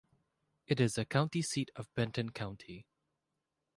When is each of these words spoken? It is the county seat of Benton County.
It 0.65 0.79
is 0.79 0.95
the 0.95 1.05
county 1.05 1.43
seat 1.43 1.69
of 1.75 1.93
Benton 1.93 2.31
County. 2.31 2.87